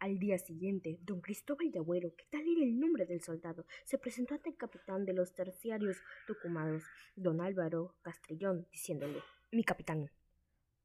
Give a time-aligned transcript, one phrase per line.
[0.00, 3.98] Al día siguiente, don Cristóbal de Agüero, que tal era el nombre del soldado, se
[3.98, 6.84] presentó ante el capitán de los terciarios tucumados,
[7.16, 10.08] don Álvaro Castrillón, diciéndole, mi capitán,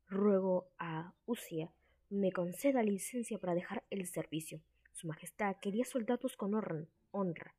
[0.07, 1.71] ruego a Ucia
[2.10, 4.62] me conceda licencia para dejar el servicio.
[4.94, 6.54] Su Majestad quería soldados con
[7.11, 7.55] honra,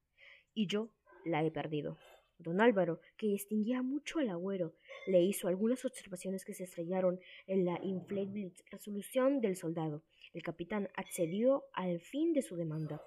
[0.54, 0.90] y yo
[1.24, 1.98] la he perdido.
[2.38, 4.74] Don Álvaro, que distinguía mucho al agüero,
[5.06, 10.02] le hizo algunas observaciones que se estrellaron en la inflexible resolución del soldado.
[10.34, 13.00] El capitán accedió al fin de su demanda.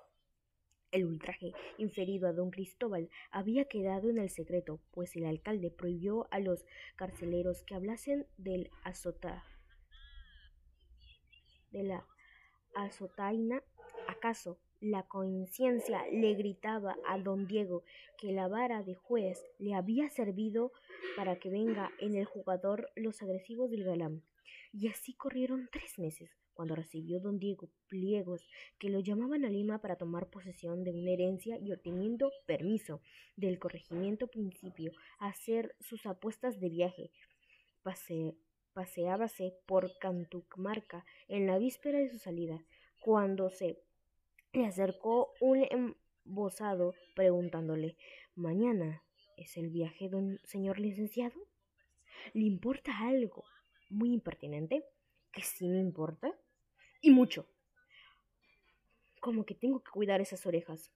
[0.92, 6.28] El ultraje inferido a don Cristóbal había quedado en el secreto, pues el alcalde prohibió
[6.32, 6.66] a los
[6.96, 9.44] carceleros que hablasen del azota
[11.72, 12.08] de la
[12.74, 13.62] azotaina.
[14.08, 17.84] ¿Acaso la conciencia le gritaba a don Diego
[18.18, 20.72] que la vara de juez le había servido
[21.16, 24.24] para que venga en el jugador los agresivos del galán.
[24.72, 29.80] Y así corrieron tres meses, cuando recibió don Diego pliegos que lo llamaban a Lima
[29.80, 33.00] para tomar posesión de una herencia y obteniendo permiso
[33.36, 37.12] del corregimiento principio a hacer sus apuestas de viaje.
[38.74, 42.66] paseábase por Cantucmarca en la víspera de su salida,
[43.00, 43.80] cuando se
[44.52, 47.98] le acercó un embosado preguntándole
[48.36, 49.04] Mañana
[49.36, 51.40] es el viaje, don señor licenciado.
[52.34, 53.46] ¿Le importa algo
[53.90, 54.84] muy impertinente?
[55.32, 56.36] ¿Que sí me importa?
[57.02, 57.48] Y mucho.
[59.20, 60.92] Como que tengo que cuidar esas orejas.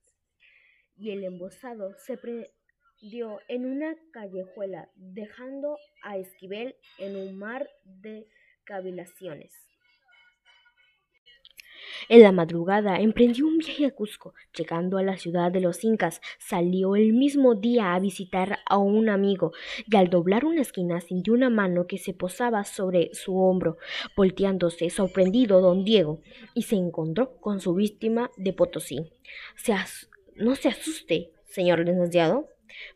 [0.95, 8.27] Y el embosado se prendió en una callejuela, dejando a Esquivel en un mar de
[8.63, 9.70] cavilaciones.
[12.11, 14.33] En la madrugada emprendió un viaje a Cusco.
[14.53, 19.07] Llegando a la ciudad de los incas, salió el mismo día a visitar a un
[19.07, 19.53] amigo
[19.89, 23.77] y al doblar una esquina sintió una mano que se posaba sobre su hombro.
[24.17, 26.19] Volteándose, sorprendido don Diego,
[26.53, 29.09] y se encontró con su víctima de Potosí.
[30.35, 32.49] no se asuste, señor licenciado.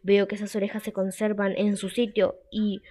[0.03, 2.81] Veo que esas orejas se conservan en su sitio y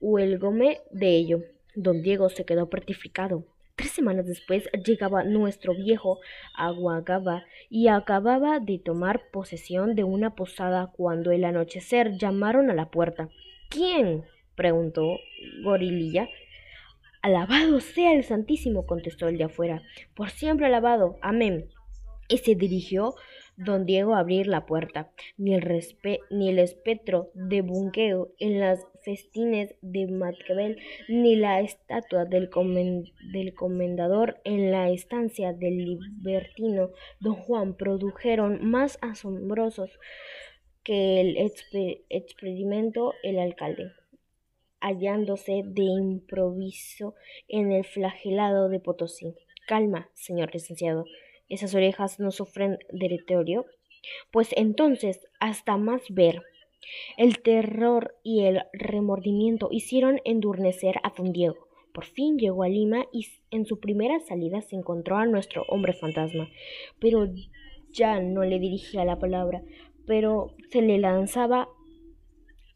[0.00, 1.44] huelgome de ello.
[1.76, 3.44] Don Diego se quedó petrificado.
[3.80, 6.20] Tres semanas después llegaba nuestro viejo
[6.54, 12.90] Aguagaba y acababa de tomar posesión de una posada cuando el anochecer llamaron a la
[12.90, 13.30] puerta.
[13.70, 14.26] ¿Quién?
[14.54, 15.16] preguntó
[15.64, 16.28] Gorililla.
[17.22, 19.80] Alabado sea el Santísimo, contestó el de afuera.
[20.14, 21.16] Por siempre alabado.
[21.22, 21.70] Amén.
[22.28, 23.14] Y se dirigió
[23.64, 25.10] don Diego abrir la puerta.
[25.36, 30.78] Ni el, espectro de Bunqueo en las festines de Maquiavel,
[31.08, 32.50] ni la estatua del
[33.54, 36.90] comendador en la estancia del libertino
[37.20, 39.90] don Juan produjeron más asombrosos
[40.82, 41.36] que el
[42.08, 43.92] experimento el alcalde
[44.80, 47.14] hallándose de improviso
[47.48, 49.34] en el flagelado de Potosí.
[49.66, 51.04] Calma, señor licenciado,
[51.50, 53.66] esas orejas no sufren deterioro,
[54.30, 56.42] pues entonces hasta más ver.
[57.18, 61.68] El terror y el remordimiento hicieron endurnecer a don Diego.
[61.92, 65.92] Por fin llegó a Lima y en su primera salida se encontró a nuestro hombre
[65.92, 66.48] fantasma,
[67.00, 67.28] pero
[67.90, 69.62] ya no le dirigía la palabra,
[70.06, 71.68] pero se le lanzaba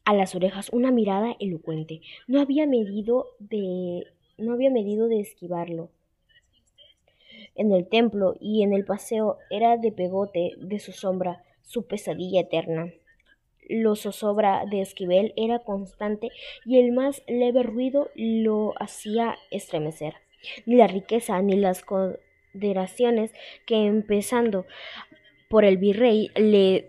[0.04, 2.00] a las orejas una mirada elocuente.
[2.26, 4.04] No había medido de
[4.36, 5.90] no había medido de esquivarlo
[7.54, 12.40] en el templo y en el paseo era de pegote de su sombra, su pesadilla
[12.40, 12.92] eterna.
[13.68, 16.30] Lo zozobra de Esquivel era constante
[16.66, 20.14] y el más leve ruido lo hacía estremecer.
[20.66, 23.32] Ni la riqueza ni las consideraciones
[23.66, 24.66] que empezando
[25.48, 26.88] por el virrey le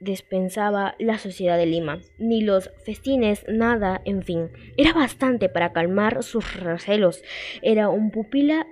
[0.00, 6.22] despensaba la sociedad de Lima, ni los festines, nada, en fin, era bastante para calmar
[6.22, 7.22] sus recelos.
[7.62, 8.66] Era un pupila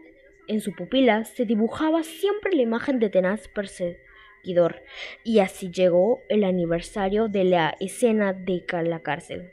[0.48, 4.82] en su pupila se dibujaba siempre la imagen de tenaz perseguidor,
[5.24, 9.52] y así llegó el aniversario de la escena de la cárcel.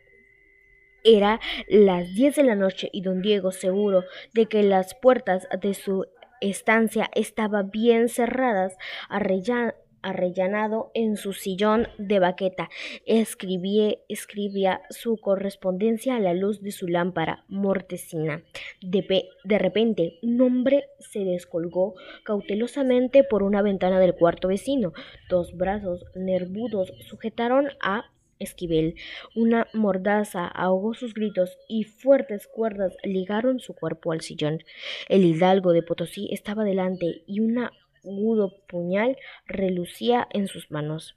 [1.03, 4.03] Era las diez de la noche y don Diego, seguro
[4.33, 6.05] de que las puertas de su
[6.41, 8.75] estancia estaban bien cerradas,
[10.07, 12.69] arrellanado en su sillón de baqueta.
[13.05, 18.43] Escribía, escribía su correspondencia a la luz de su lámpara mortecina.
[18.81, 24.93] De, de repente, un hombre se descolgó cautelosamente por una ventana del cuarto vecino.
[25.29, 28.05] Dos brazos nervudos sujetaron a
[28.39, 28.95] Esquivel.
[29.35, 34.63] Una mordaza ahogó sus gritos y fuertes cuerdas ligaron su cuerpo al sillón.
[35.09, 37.71] El hidalgo de Potosí estaba delante y una
[38.11, 41.15] agudo puñal relucía en sus manos.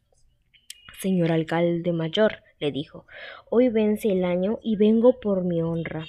[1.00, 3.06] Señor alcalde mayor, le dijo,
[3.48, 6.06] hoy vence el año y vengo por mi honra.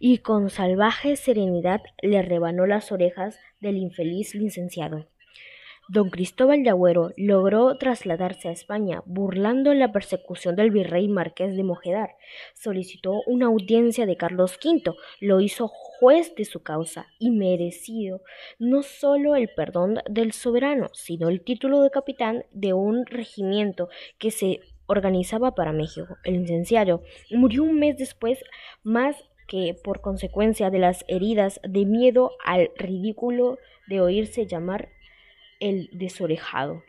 [0.00, 5.06] y con salvaje serenidad le rebanó las orejas del infeliz licenciado.
[5.92, 11.64] Don Cristóbal de Agüero logró trasladarse a España, burlando la persecución del virrey marqués de
[11.64, 12.10] Mojedar.
[12.54, 18.20] Solicitó una audiencia de Carlos V, lo hizo juez de su causa y merecido
[18.60, 23.88] no solo el perdón del soberano, sino el título de capitán de un regimiento
[24.18, 26.18] que se organizaba para México.
[26.22, 27.02] El licenciado
[27.32, 28.44] murió un mes después,
[28.84, 29.16] más
[29.48, 33.58] que por consecuencia de las heridas de miedo al ridículo
[33.88, 34.88] de oírse llamar
[35.60, 36.82] el desorejado.